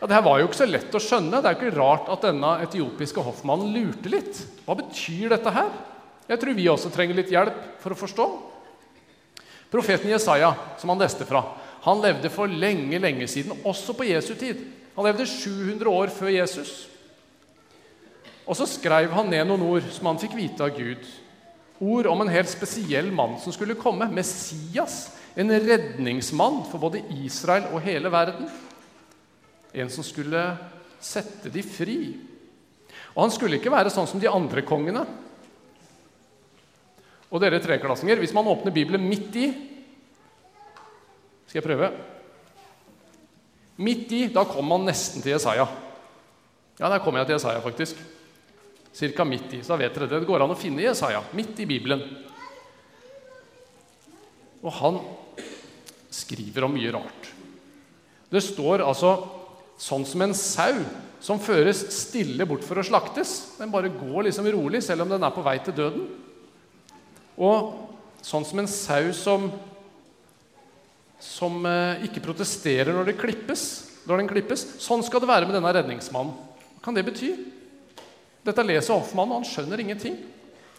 Ja, 0.00 0.08
det 0.08 0.16
her 0.16 0.24
var 0.26 0.40
jo 0.40 0.48
ikke 0.48 0.58
så 0.58 0.66
lett 0.66 0.94
å 0.98 1.02
skjønne. 1.02 1.38
Det 1.38 1.50
er 1.50 1.58
ikke 1.58 1.76
rart 1.76 2.08
at 2.10 2.24
denne 2.26 2.56
etiopiske 2.64 3.22
hoffmannen 3.22 3.70
lurte 3.70 4.10
litt. 4.10 4.40
Hva 4.66 4.74
betyr 4.80 5.30
dette 5.30 5.52
her? 5.54 5.68
Jeg 6.26 6.40
tror 6.42 6.58
vi 6.58 6.66
også 6.70 6.90
trenger 6.90 7.20
litt 7.20 7.30
hjelp 7.30 7.60
for 7.82 7.94
å 7.94 8.00
forstå. 8.00 8.26
Profeten 9.70 10.10
Jesaja, 10.10 10.50
som 10.82 10.90
han 10.90 11.00
leste 11.00 11.26
fra, 11.28 11.44
han 11.86 12.02
levde 12.02 12.30
for 12.34 12.50
lenge, 12.50 12.98
lenge 12.98 13.28
siden, 13.30 13.62
også 13.66 13.94
på 13.94 14.08
Jesu 14.10 14.34
tid. 14.38 14.58
Han 14.96 15.06
levde 15.06 15.26
700 15.26 15.90
år 15.90 16.10
før 16.14 16.34
Jesus. 16.34 16.74
Og 18.42 18.58
så 18.58 18.66
skrev 18.66 19.14
han 19.14 19.30
ned 19.30 19.46
noen 19.48 19.64
ord 19.70 19.86
som 19.94 20.10
han 20.10 20.18
fikk 20.20 20.34
vite 20.36 20.66
av 20.66 20.74
Gud. 20.74 21.06
Ord 21.82 22.06
om 22.06 22.20
en 22.22 22.30
helt 22.30 22.50
spesiell 22.50 23.10
mann 23.14 23.38
som 23.42 23.54
skulle 23.54 23.74
komme. 23.78 24.06
Messias. 24.14 25.10
En 25.34 25.50
redningsmann 25.50 26.60
for 26.70 26.78
både 26.78 27.02
Israel 27.24 27.70
og 27.72 27.82
hele 27.82 28.12
verden. 28.12 28.46
En 29.72 29.90
som 29.90 30.06
skulle 30.06 30.44
sette 31.02 31.50
de 31.50 31.64
fri. 31.66 31.98
Og 33.16 33.24
han 33.24 33.34
skulle 33.34 33.58
ikke 33.58 33.72
være 33.72 33.90
sånn 33.92 34.06
som 34.08 34.22
de 34.22 34.30
andre 34.30 34.62
kongene. 34.66 35.02
Og 37.32 37.40
dere 37.40 37.62
treklassinger, 37.64 38.20
hvis 38.20 38.34
man 38.36 38.48
åpner 38.52 38.74
Bibelen 38.74 39.08
midt 39.08 39.36
i, 39.40 39.52
Skal 41.52 41.60
jeg 41.60 41.66
prøve? 41.66 41.88
Midt 43.84 44.12
i, 44.16 44.20
da 44.32 44.46
kommer 44.48 44.78
man 44.78 44.86
nesten 44.88 45.20
til 45.20 45.34
Jesaja. 45.34 45.66
Ja, 46.78 46.88
der 46.88 47.02
kommer 47.04 47.20
jeg 47.20 47.28
til 47.28 47.36
Jesaja, 47.36 47.60
faktisk. 47.60 47.98
Cirka 48.92 49.24
midt 49.24 49.54
i. 49.56 49.62
Så 49.64 49.76
vet 49.80 49.94
dere 49.94 50.08
det. 50.10 50.22
Det 50.22 50.28
går 50.28 50.44
an 50.44 50.52
å 50.52 50.58
finne 50.58 50.84
Jesaja 50.84 51.22
midt 51.36 51.60
i 51.64 51.68
Bibelen. 51.68 52.02
Og 54.62 54.74
han 54.78 54.98
skriver 56.12 56.66
om 56.66 56.74
mye 56.76 56.92
rart. 56.94 57.30
Det 58.32 58.42
står 58.44 58.84
altså 58.84 59.16
sånn 59.80 60.04
som 60.08 60.22
en 60.24 60.34
sau 60.36 60.76
som 61.22 61.40
føres 61.42 61.84
stille 61.94 62.46
bort 62.48 62.64
for 62.66 62.80
å 62.80 62.84
slaktes. 62.86 63.54
Den 63.58 63.72
bare 63.72 63.92
går 63.92 64.28
liksom 64.28 64.48
rolig, 64.54 64.82
selv 64.84 65.04
om 65.04 65.12
den 65.12 65.22
er 65.22 65.34
på 65.34 65.44
vei 65.44 65.56
til 65.62 65.76
døden. 65.76 66.06
Og 67.38 67.72
sånn 68.22 68.46
som 68.46 68.62
en 68.62 68.70
sau 68.70 69.12
som, 69.16 69.48
som 71.22 71.62
eh, 71.68 72.04
ikke 72.08 72.24
protesterer 72.24 72.94
når, 72.94 73.14
klippes, 73.18 73.64
når 74.06 74.22
den 74.22 74.30
klippes. 74.30 74.66
Sånn 74.82 75.04
skal 75.06 75.22
det 75.22 75.30
være 75.30 75.48
med 75.48 75.56
denne 75.58 75.74
redningsmannen. 75.78 76.34
Hva 76.76 76.84
kan 76.84 76.98
det 76.98 77.06
bety? 77.06 77.32
Dette 78.42 78.64
leser 78.66 78.96
Hoffmann, 78.96 79.30
og 79.30 79.40
han 79.40 79.48
skjønner 79.48 79.82
ingenting. 79.82 80.16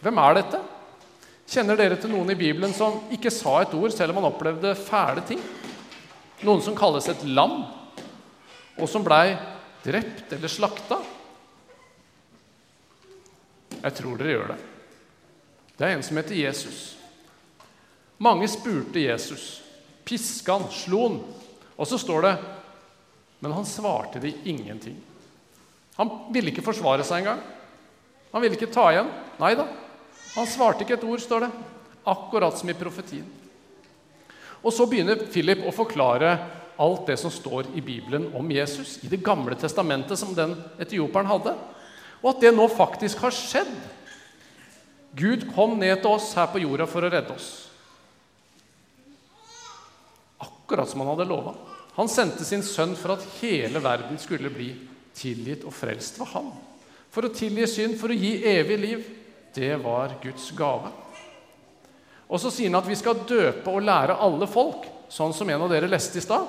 Hvem 0.04 0.20
er 0.20 0.36
dette? 0.36 0.60
Kjenner 1.48 1.78
dere 1.78 1.96
til 2.00 2.12
noen 2.12 2.32
i 2.32 2.38
Bibelen 2.38 2.72
som 2.76 3.02
ikke 3.12 3.32
sa 3.32 3.58
et 3.62 3.74
ord 3.76 3.92
selv 3.92 4.12
om 4.12 4.20
han 4.20 4.30
opplevde 4.30 4.74
fæle 4.76 5.24
ting? 5.28 5.40
Noen 6.44 6.62
som 6.64 6.76
kalles 6.76 7.08
et 7.08 7.24
lam, 7.28 7.62
og 8.74 8.88
som 8.90 9.04
blei 9.04 9.36
drept 9.84 10.32
eller 10.36 10.52
slakta? 10.52 10.98
Jeg 13.84 13.96
tror 13.98 14.20
dere 14.20 14.36
gjør 14.36 14.52
det. 14.54 14.60
Det 15.74 15.86
er 15.86 15.96
en 15.96 16.04
som 16.06 16.20
heter 16.20 16.38
Jesus. 16.38 16.82
Mange 18.22 18.48
spurte 18.48 19.02
Jesus. 19.02 19.62
Piska 20.04 20.56
han, 20.56 20.68
slo 20.72 21.02
han. 21.08 21.18
Og 21.76 21.88
så 21.88 21.98
står 21.98 22.22
det 22.22 22.34
Men 23.44 23.52
han 23.52 23.66
svarte 23.66 24.20
de 24.22 24.30
ingenting. 24.48 24.96
Han 25.98 26.10
ville 26.34 26.50
ikke 26.50 26.64
forsvare 26.66 27.06
seg 27.06 27.22
engang. 27.22 27.40
Han 28.34 28.42
ville 28.42 28.58
ikke 28.58 28.72
ta 28.74 28.88
igjen. 28.90 29.10
Nei 29.38 29.52
da, 29.58 29.68
han 30.34 30.50
svarte 30.50 30.82
ikke 30.82 30.96
et 30.98 31.06
ord, 31.06 31.22
står 31.22 31.46
det. 31.46 31.52
Akkurat 32.10 32.58
som 32.58 32.70
i 32.70 32.76
profetien. 32.76 33.26
Og 34.64 34.72
så 34.72 34.86
begynner 34.88 35.26
Philip 35.30 35.62
å 35.68 35.74
forklare 35.74 36.34
alt 36.80 37.04
det 37.06 37.16
som 37.20 37.30
står 37.30 37.68
i 37.78 37.82
Bibelen 37.84 38.26
om 38.34 38.48
Jesus, 38.50 38.96
i 39.04 39.08
Det 39.08 39.22
gamle 39.22 39.54
testamentet 39.54 40.18
som 40.18 40.34
den 40.34 40.56
etioperen 40.80 41.28
hadde, 41.30 41.52
og 42.22 42.30
at 42.32 42.40
det 42.42 42.54
nå 42.56 42.66
faktisk 42.72 43.20
har 43.22 43.34
skjedd. 43.36 43.70
Gud 45.14 45.44
kom 45.54 45.76
ned 45.78 46.00
til 46.02 46.16
oss 46.16 46.32
her 46.34 46.48
på 46.50 46.64
jorda 46.64 46.88
for 46.90 47.06
å 47.06 47.12
redde 47.12 47.36
oss. 47.36 47.50
Akkurat 50.42 50.90
som 50.90 51.04
han 51.04 51.12
hadde 51.12 51.28
lova. 51.28 51.54
Han 51.94 52.10
sendte 52.10 52.42
sin 52.42 52.64
sønn 52.66 52.96
for 52.98 53.14
at 53.14 53.28
hele 53.38 53.78
verden 53.84 54.18
skulle 54.18 54.50
bli 54.50 54.72
tilgitt 55.14 55.64
og 55.66 55.74
frelst 55.74 56.18
ved 56.20 56.30
ham. 56.34 56.50
For 57.14 57.26
å 57.26 57.34
tilgi 57.34 57.66
synd, 57.70 57.98
for 58.00 58.10
å 58.10 58.18
gi 58.18 58.36
evig 58.50 58.78
liv 58.80 59.04
det 59.54 59.76
var 59.82 60.16
Guds 60.22 60.48
gave. 60.56 60.90
Og 62.26 62.40
så 62.42 62.50
sier 62.50 62.72
han 62.72 62.80
at 62.80 62.88
vi 62.90 62.98
skal 62.98 63.22
døpe 63.28 63.70
og 63.70 63.84
lære 63.86 64.16
alle 64.18 64.48
folk, 64.50 64.88
sånn 65.12 65.34
som 65.36 65.50
en 65.50 65.62
av 65.66 65.70
dere 65.70 65.90
leste 65.90 66.18
i 66.18 66.24
stad. 66.24 66.48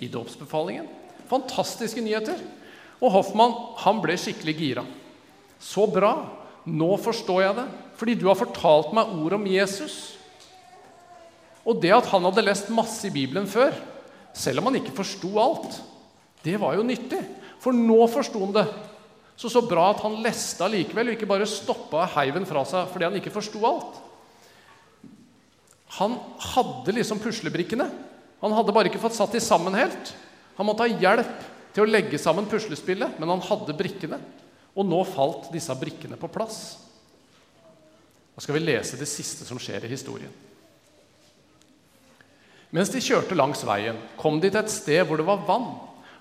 I 0.00 0.08
dåpsbefalingen. 0.08 0.86
Fantastiske 1.28 2.00
nyheter. 2.00 2.40
Og 3.00 3.12
Hoffmann 3.12 3.52
han 3.82 4.00
ble 4.00 4.16
skikkelig 4.20 4.56
gira. 4.56 4.86
Så 5.60 5.84
bra! 5.90 6.14
Nå 6.70 6.90
forstår 7.00 7.40
jeg 7.40 7.56
det, 7.56 7.66
fordi 7.96 8.14
du 8.20 8.26
har 8.28 8.36
fortalt 8.36 8.90
meg 8.96 9.12
ord 9.16 9.38
om 9.38 9.46
Jesus. 9.48 9.94
Og 11.64 11.80
det 11.80 11.92
at 11.96 12.08
han 12.12 12.26
hadde 12.28 12.44
lest 12.44 12.68
masse 12.72 13.08
i 13.08 13.12
Bibelen 13.14 13.48
før, 13.48 13.72
selv 14.36 14.60
om 14.60 14.68
han 14.68 14.76
ikke 14.80 14.94
forsto 14.96 15.30
alt, 15.40 15.78
det 16.44 16.56
var 16.60 16.76
jo 16.76 16.86
nyttig. 16.86 17.20
For 17.60 17.76
nå 17.76 17.98
forsto 18.08 18.40
han 18.44 18.54
det. 18.56 18.66
Så 19.40 19.48
så 19.52 19.62
bra 19.64 19.90
at 19.90 20.02
han 20.04 20.18
leste 20.24 20.64
allikevel, 20.64 21.10
og 21.10 21.16
ikke 21.16 21.28
bare 21.28 21.48
stoppa 21.48 22.04
heiven 22.16 22.46
fra 22.48 22.64
seg 22.68 22.88
fordi 22.92 23.06
han 23.08 23.18
ikke 23.20 23.32
forsto 23.32 23.60
alt. 23.64 24.00
Han 25.98 26.18
hadde 26.54 26.94
liksom 26.96 27.20
puslebrikkene. 27.22 27.86
Han 28.40 28.54
hadde 28.56 28.74
bare 28.76 28.90
ikke 28.90 29.00
fått 29.02 29.16
satt 29.16 29.32
de 29.36 29.40
sammen 29.42 29.74
helt. 29.76 30.12
Han 30.56 30.68
måtte 30.68 30.86
ha 30.86 31.00
hjelp 31.02 31.48
til 31.74 31.84
å 31.84 31.88
legge 31.90 32.20
sammen 32.20 32.48
puslespillet, 32.50 33.18
men 33.20 33.32
han 33.32 33.42
hadde 33.44 33.76
brikkene. 33.76 34.20
Og 34.76 34.86
nå 34.86 35.00
falt 35.08 35.50
disse 35.52 35.74
brikkene 35.76 36.18
på 36.20 36.30
plass. 36.32 36.60
Nå 38.36 38.44
skal 38.44 38.56
vi 38.56 38.64
lese 38.64 39.00
det 39.00 39.08
siste 39.10 39.44
som 39.48 39.58
skjer 39.60 39.84
i 39.84 39.92
historien. 39.92 40.32
Mens 42.70 42.92
de 42.92 43.02
kjørte 43.02 43.34
langs 43.34 43.64
veien, 43.66 43.98
kom 44.20 44.38
de 44.38 44.50
til 44.50 44.60
et 44.60 44.72
sted 44.72 45.02
hvor 45.08 45.18
det 45.18 45.26
var 45.26 45.42
vann. 45.48 45.72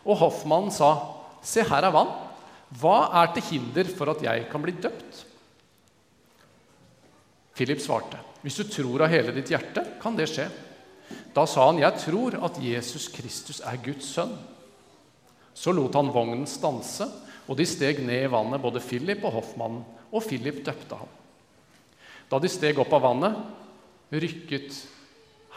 Og 0.10 0.18
hoffmannen 0.18 0.74
sa, 0.74 1.16
'Se, 1.42 1.64
her 1.64 1.86
er 1.86 1.94
vann.' 1.94 2.16
Hva 2.70 3.10
er 3.24 3.34
til 3.34 3.44
hinder 3.50 3.88
for 3.90 4.12
at 4.12 4.22
jeg 4.22 4.46
kan 4.52 4.62
bli 4.62 4.76
døpt? 4.78 5.26
Philip 7.58 7.82
svarte, 7.82 8.20
hvis 8.44 8.60
du 8.62 8.64
tror 8.70 9.02
av 9.02 9.10
hele 9.10 9.34
ditt 9.34 9.50
hjerte, 9.50 9.82
kan 10.00 10.16
det 10.16 10.30
skje. 10.30 10.46
Da 11.34 11.48
sa 11.50 11.66
han, 11.66 11.82
jeg 11.82 11.98
tror 12.06 12.38
at 12.46 12.60
Jesus 12.62 13.08
Kristus 13.10 13.60
er 13.66 13.82
Guds 13.84 14.06
sønn. 14.14 14.36
Så 15.58 15.74
lot 15.74 15.98
han 15.98 16.14
vognen 16.14 16.46
stanse, 16.48 17.10
og 17.50 17.58
de 17.58 17.66
steg 17.66 18.04
ned 18.06 18.28
i 18.28 18.32
vannet, 18.32 18.62
både 18.62 18.84
Philip 18.86 19.26
og 19.26 19.40
hoffmannen, 19.40 19.82
og 20.14 20.24
Philip 20.24 20.62
døpte 20.64 21.02
ham. 21.02 21.10
Da 22.30 22.38
de 22.38 22.54
steg 22.54 22.78
opp 22.80 22.94
av 22.94 23.02
vannet, 23.08 23.42
rykket 24.14 24.78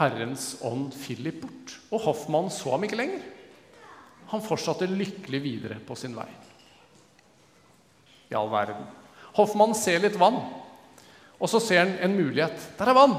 Herrens 0.00 0.56
ånd 0.64 0.96
Philip 0.96 1.42
bort, 1.44 1.76
og 1.92 2.06
hoffmannen 2.08 2.50
så 2.50 2.72
ham 2.72 2.88
ikke 2.88 2.98
lenger. 2.98 3.22
Han 4.32 4.42
fortsatte 4.44 4.88
lykkelig 4.88 5.40
videre 5.44 5.76
på 5.84 5.96
sin 5.98 6.16
vei 6.16 6.30
i 8.32 8.34
all 8.34 8.48
verden. 8.48 8.86
Hoffmann 9.36 9.74
ser 9.76 10.00
litt 10.00 10.16
vann, 10.16 10.38
og 11.36 11.50
så 11.50 11.60
ser 11.60 11.82
han 11.82 11.94
en 12.00 12.16
mulighet. 12.16 12.56
Der 12.78 12.88
er 12.88 12.96
vann! 12.96 13.16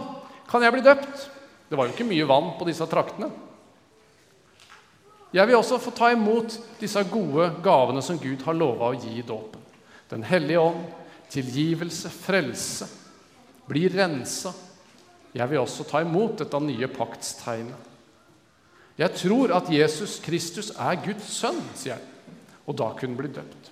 Kan 0.50 0.66
jeg 0.66 0.74
bli 0.74 0.84
døpt? 0.86 1.28
Det 1.70 1.78
var 1.78 1.88
jo 1.88 1.94
ikke 1.94 2.08
mye 2.10 2.26
vann 2.30 2.52
på 2.58 2.66
disse 2.68 2.86
traktene. 2.90 3.30
Jeg 5.34 5.50
vil 5.50 5.58
også 5.58 5.80
få 5.82 5.94
ta 5.98 6.12
imot 6.14 6.60
disse 6.78 7.02
gode 7.10 7.48
gavene 7.66 8.04
som 8.06 8.20
Gud 8.22 8.44
har 8.46 8.58
lova 8.58 8.92
å 8.92 8.98
gi 8.98 9.16
i 9.18 9.26
dåpen. 9.26 9.62
Den 10.12 10.26
hellige 10.30 10.62
ånd, 10.62 10.84
tilgivelse, 11.34 12.12
frelse, 12.14 12.90
bli 13.66 13.88
rensa. 13.90 14.54
Jeg 15.34 15.50
vil 15.50 15.64
også 15.64 15.88
ta 15.90 16.04
imot 16.06 16.44
dette 16.44 16.62
nye 16.62 16.90
paktstegnet. 16.94 17.93
Jeg 19.00 19.16
tror 19.18 19.54
at 19.58 19.72
Jesus 19.74 20.20
Kristus 20.22 20.70
er 20.78 21.00
Guds 21.02 21.32
sønn, 21.40 21.62
sier 21.78 21.98
han. 21.98 22.10
Og 22.70 22.78
da 22.80 22.92
kunne 22.94 23.16
han 23.16 23.20
bli 23.20 23.32
døpt. 23.34 23.72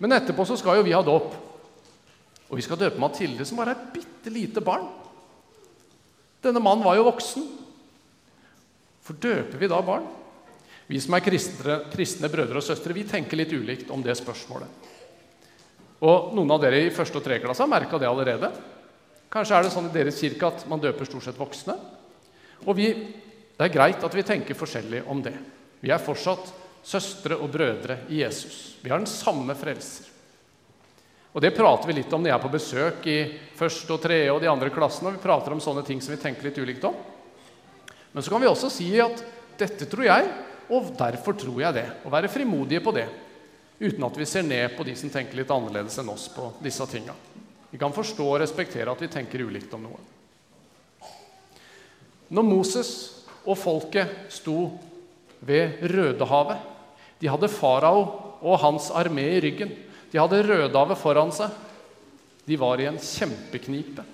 Men 0.00 0.16
etterpå 0.16 0.44
så 0.48 0.56
skal 0.58 0.80
jo 0.80 0.86
vi 0.86 0.96
ha 0.96 1.02
dåp. 1.04 1.32
Og 2.50 2.58
vi 2.58 2.64
skal 2.66 2.80
døpe 2.80 3.00
Mathilde, 3.00 3.46
som 3.46 3.60
bare 3.60 3.76
er 3.76 3.78
et 3.78 3.92
bitte 3.94 4.32
lite 4.32 4.62
barn. 4.64 4.88
Denne 6.42 6.62
mannen 6.62 6.84
var 6.84 6.96
jo 6.98 7.06
voksen. 7.06 7.46
For 9.06 9.16
døper 9.20 9.60
vi 9.60 9.70
da 9.70 9.78
barn? 9.84 10.08
Vi 10.90 10.98
som 10.98 11.14
er 11.14 11.22
kristne, 11.22 11.76
kristne 11.92 12.30
brødre 12.32 12.58
og 12.58 12.66
søstre, 12.66 12.96
vi 12.96 13.06
tenker 13.06 13.38
litt 13.38 13.52
ulikt 13.54 13.92
om 13.94 14.02
det 14.02 14.16
spørsmålet. 14.18 14.88
Og 16.02 16.32
Noen 16.34 16.50
av 16.50 16.62
dere 16.64 16.80
i 16.82 16.92
første 16.94 17.20
og 17.20 17.24
tredje 17.24 17.44
klasse 17.44 17.62
har 17.62 17.70
merka 17.70 18.00
det 18.00 18.08
allerede. 18.08 18.50
Kanskje 19.30 19.58
er 19.58 19.66
det 19.66 19.72
sånn 19.74 19.86
i 19.86 19.94
deres 19.94 20.18
kirke 20.18 20.48
at 20.48 20.64
man 20.66 20.82
døper 20.82 21.06
stort 21.06 21.28
sett 21.28 21.38
voksne. 21.38 21.76
Og 22.66 22.74
vi, 22.74 22.88
det 23.60 23.66
er 23.66 23.74
greit 23.74 24.04
at 24.06 24.14
vi 24.16 24.22
tenker 24.24 24.56
forskjellig 24.56 25.02
om 25.12 25.18
det. 25.20 25.34
Vi 25.84 25.90
er 25.92 26.00
fortsatt 26.00 26.46
søstre 26.80 27.36
og 27.36 27.50
brødre 27.52 27.98
i 28.08 28.22
Jesus. 28.22 28.78
Vi 28.80 28.88
har 28.88 29.02
den 29.02 29.10
samme 29.10 29.52
frelser. 29.52 30.06
Og 31.36 31.44
Det 31.44 31.52
prater 31.52 31.86
vi 31.86 31.98
litt 31.98 32.12
om 32.16 32.24
når 32.24 32.30
jeg 32.30 32.38
er 32.38 32.42
på 32.46 32.52
besøk 32.54 33.04
i 33.12 33.18
første 33.58 33.92
og 33.92 34.00
tredje 34.00 34.32
og 34.32 34.40
de 34.40 34.48
andre 34.48 34.72
klassene. 34.72 35.12
og 35.12 35.18
Vi 35.18 35.26
prater 35.26 35.52
om 35.52 35.60
sånne 35.60 35.84
ting 35.84 36.00
som 36.00 36.16
vi 36.16 36.22
tenker 36.22 36.48
litt 36.48 36.56
ulikt 36.56 36.88
om. 36.88 36.96
Men 38.12 38.24
så 38.24 38.32
kan 38.32 38.40
vi 38.40 38.48
også 38.48 38.72
si 38.72 38.88
at 38.98 39.20
dette 39.60 39.86
tror 39.92 40.08
jeg, 40.08 40.32
og 40.72 40.90
derfor 40.96 41.36
tror 41.36 41.60
jeg 41.60 41.76
det. 41.76 41.86
Og 42.08 42.16
være 42.16 42.32
frimodige 42.32 42.80
på 42.80 42.96
det. 42.96 43.06
Uten 43.76 44.08
at 44.08 44.16
vi 44.16 44.24
ser 44.24 44.48
ned 44.48 44.72
på 44.72 44.88
de 44.88 44.96
som 44.96 45.12
tenker 45.12 45.36
litt 45.36 45.52
annerledes 45.52 46.00
enn 46.00 46.08
oss 46.08 46.30
på 46.32 46.48
disse 46.64 46.88
tinga. 46.88 47.12
Vi 47.70 47.78
kan 47.78 47.92
forstå 47.92 48.24
og 48.24 48.40
respektere 48.40 48.88
at 48.88 49.04
vi 49.04 49.12
tenker 49.12 49.44
ulikt 49.44 49.76
om 49.76 49.84
noe. 49.84 50.00
Når 52.30 52.46
Moses 52.46 53.19
og 53.46 53.58
folket 53.58 54.32
sto 54.32 54.70
ved 55.40 55.80
Rødehavet 55.88 56.68
De 57.20 57.28
hadde 57.28 57.52
farao 57.52 58.02
og 58.40 58.60
hans 58.62 58.88
armé 58.96 59.26
i 59.36 59.40
ryggen. 59.44 59.72
De 60.12 60.18
hadde 60.18 60.42
Rødehavet 60.46 60.98
foran 60.98 61.32
seg. 61.32 61.52
De 62.46 62.56
var 62.56 62.80
i 62.80 62.88
en 62.88 62.96
kjempeknipe. 62.96 64.04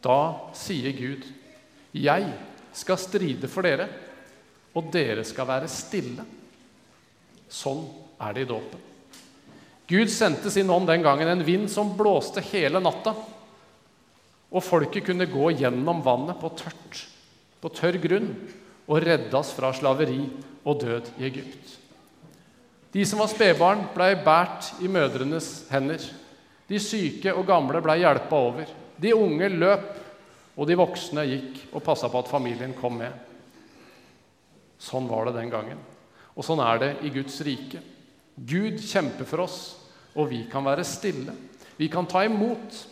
Da 0.00 0.18
sier 0.54 0.92
Gud, 0.96 1.26
'Jeg 1.92 2.32
skal 2.72 2.98
stride 2.98 3.48
for 3.48 3.62
dere, 3.62 3.88
og 4.74 4.92
dere 4.92 5.24
skal 5.24 5.46
være 5.46 5.68
stille.' 5.68 6.24
Sånn 7.48 7.84
er 8.20 8.32
det 8.32 8.42
i 8.44 8.48
dåpen. 8.48 8.80
Gud 9.88 10.10
sendte 10.12 10.50
sin 10.50 10.70
ånd 10.70 10.86
den 10.86 11.02
gangen 11.02 11.28
en 11.28 11.44
vind 11.44 11.70
som 11.70 11.96
blåste 11.96 12.40
hele 12.40 12.80
natta. 12.80 13.14
Og 14.52 14.64
folket 14.64 15.06
kunne 15.06 15.28
gå 15.28 15.50
gjennom 15.56 16.02
vannet 16.04 16.36
på 16.40 16.50
tørt. 16.56 17.06
På 17.62 17.70
tørr 17.74 17.98
grunn 18.02 18.30
og 18.88 19.02
redde 19.04 19.34
oss 19.36 19.52
fra 19.56 19.72
slaveri 19.76 20.22
og 20.64 20.80
død 20.80 21.12
i 21.18 21.26
Egypt. 21.28 21.76
De 22.92 23.04
som 23.06 23.20
var 23.20 23.30
spedbarn, 23.30 23.84
blei 23.94 24.14
båret 24.24 24.72
i 24.80 24.88
mødrenes 24.88 25.68
hender. 25.72 26.02
De 26.68 26.80
syke 26.80 27.34
og 27.34 27.46
gamle 27.48 27.82
blei 27.84 28.00
hjelpa 28.00 28.40
over. 28.48 28.70
De 28.98 29.12
unge 29.14 29.50
løp, 29.52 29.90
og 30.58 30.66
de 30.66 30.76
voksne 30.78 31.22
gikk 31.28 31.60
og 31.70 31.84
passa 31.86 32.08
på 32.10 32.18
at 32.18 32.30
familien 32.30 32.72
kom 32.74 32.96
med. 32.98 33.12
Sånn 34.78 35.06
var 35.10 35.28
det 35.28 35.36
den 35.38 35.52
gangen. 35.52 35.78
Og 36.34 36.46
sånn 36.46 36.62
er 36.62 36.80
det 36.82 36.90
i 37.06 37.12
Guds 37.14 37.38
rike. 37.46 37.82
Gud 38.38 38.78
kjemper 38.82 39.26
for 39.26 39.44
oss, 39.44 39.58
og 40.14 40.30
vi 40.32 40.44
kan 40.50 40.66
være 40.66 40.86
stille. 40.86 41.34
Vi 41.78 41.90
kan 41.90 42.06
ta 42.10 42.24
imot. 42.26 42.84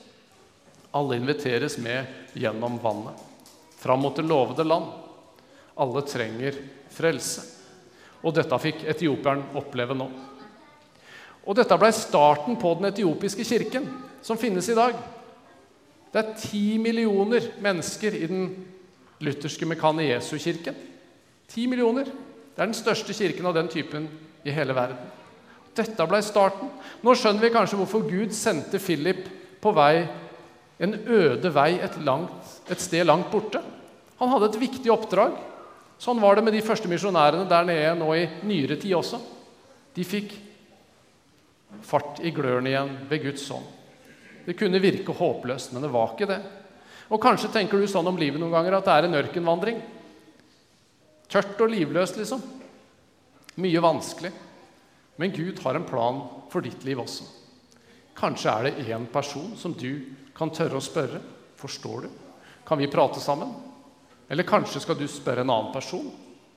Alle 0.97 1.19
inviteres 1.19 1.77
med 1.83 2.39
gjennom 2.39 2.79
vannet, 2.81 3.19
fram 3.87 4.02
mot 4.02 4.16
det 4.16 4.26
lovede 4.26 4.66
land. 4.66 4.90
Alle 5.78 6.02
trenger 6.09 6.59
frelse. 6.90 7.45
Og 8.26 8.35
dette 8.35 8.59
fikk 8.59 8.83
etiopieren 8.90 9.45
oppleve 9.59 9.95
nå. 9.95 10.09
Og 11.47 11.55
dette 11.55 11.78
ble 11.78 11.93
starten 11.95 12.57
på 12.59 12.73
den 12.78 12.90
etiopiske 12.90 13.47
kirken, 13.47 13.87
som 14.25 14.38
finnes 14.40 14.66
i 14.73 14.75
dag. 14.75 14.97
Det 16.11 16.23
er 16.23 16.38
ti 16.40 16.64
millioner 16.83 17.45
mennesker 17.62 18.16
i 18.19 18.26
den 18.26 18.49
lutherske 19.23 19.69
Mekane 19.69 20.09
Jesu-kirken. 20.09 20.75
Ti 21.47 21.66
millioner. 21.71 22.09
Det 22.11 22.62
er 22.62 22.73
den 22.73 22.78
største 22.78 23.14
kirken 23.14 23.47
av 23.47 23.55
den 23.55 23.71
typen 23.71 24.09
i 24.43 24.55
hele 24.55 24.75
verden. 24.75 24.99
Dette 25.76 26.07
ble 26.09 26.23
starten. 26.25 26.73
Nå 27.05 27.14
skjønner 27.14 27.45
vi 27.45 27.52
kanskje 27.55 27.78
hvorfor 27.78 28.07
Gud 28.09 28.33
sendte 28.35 28.81
Philip 28.83 29.26
på 29.62 29.73
vei, 29.76 30.07
en 30.81 30.95
øde 31.07 31.52
vei 31.52 31.76
et, 31.81 31.95
langt, 32.05 32.57
et 32.73 32.81
sted 32.83 33.07
langt 33.07 33.31
borte. 33.33 33.61
Han 34.21 34.33
hadde 34.33 34.51
et 34.53 34.61
viktig 34.61 34.91
oppdrag. 34.93 35.37
Sånn 36.01 36.21
var 36.21 36.37
det 36.37 36.45
med 36.45 36.57
de 36.57 36.65
første 36.65 36.89
misjonærene 36.91 37.49
der 37.49 37.69
nede 37.69 37.95
nå 38.01 38.11
i 38.17 38.27
nyere 38.49 38.77
tid 38.81 38.97
også. 38.99 39.21
De 39.97 40.05
fikk 40.05 40.35
fart 41.87 42.21
i 42.25 42.33
glørne 42.37 42.71
igjen 42.73 42.93
ved 43.11 43.25
Guds 43.25 43.47
ånd. 43.53 43.67
Det 44.47 44.55
kunne 44.59 44.81
virke 44.83 45.15
håpløst, 45.17 45.73
men 45.75 45.83
det 45.83 45.91
var 45.93 46.13
ikke 46.13 46.29
det. 46.31 46.41
Og 47.11 47.23
Kanskje 47.23 47.51
tenker 47.55 47.81
du 47.81 47.89
sånn 47.91 48.07
om 48.07 48.19
livet 48.19 48.41
noen 48.41 48.55
ganger 48.55 48.79
at 48.79 48.87
det 48.87 48.95
er 48.95 49.09
en 49.09 49.19
ørkenvandring. 49.21 49.81
Tørt 51.31 51.61
og 51.63 51.73
livløst, 51.73 52.19
liksom. 52.21 52.43
Mye 53.63 53.83
vanskelig. 53.83 54.33
Men 55.17 55.33
Gud 55.35 55.63
har 55.65 55.79
en 55.79 55.89
plan 55.89 56.21
for 56.53 56.65
ditt 56.65 56.85
liv 56.87 57.01
også. 57.03 57.25
Kanskje 58.17 58.53
er 58.53 58.69
det 58.69 58.87
én 58.93 59.07
person 59.13 59.55
som 59.59 59.75
du 59.77 60.13
kan 60.37 60.53
tørre 60.53 60.79
å 60.79 60.85
spørre. 60.85 61.21
Forstår 61.57 62.07
du? 62.07 62.11
Kan 62.69 62.79
vi 62.79 62.91
prate 62.93 63.21
sammen? 63.23 63.55
Eller 64.28 64.47
kanskje 64.47 64.83
skal 64.83 64.99
du 64.99 65.06
spørre 65.09 65.45
en 65.45 65.52
annen 65.52 65.73
person. 65.75 66.09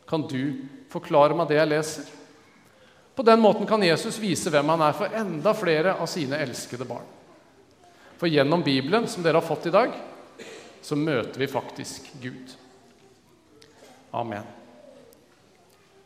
Kan 0.10 0.26
du 0.30 0.66
forklare 0.90 1.38
meg 1.38 1.50
det 1.52 1.60
jeg 1.60 1.70
leser? 1.70 2.08
På 3.16 3.26
den 3.26 3.42
måten 3.44 3.68
kan 3.68 3.84
Jesus 3.84 4.18
vise 4.22 4.50
hvem 4.50 4.70
han 4.74 4.82
er 4.86 4.96
for 4.96 5.16
enda 5.16 5.54
flere 5.54 5.98
av 6.00 6.08
sine 6.08 6.40
elskede 6.40 6.88
barn. 6.88 7.06
For 8.20 8.32
gjennom 8.32 8.64
Bibelen, 8.64 9.08
som 9.08 9.24
dere 9.24 9.42
har 9.42 9.48
fått 9.48 9.68
i 9.70 9.76
dag, 9.76 9.94
så 10.82 10.96
møter 10.96 11.40
vi 11.40 11.48
faktisk 11.52 12.10
Gud. 12.22 12.56
Amen. 14.12 14.48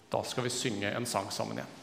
Da 0.10 0.24
skal 0.26 0.44
vi 0.46 0.54
synge 0.54 0.92
en 0.92 1.06
sang 1.10 1.32
sammen 1.32 1.62
igjen. 1.62 1.83